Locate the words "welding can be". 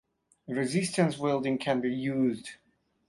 1.19-1.91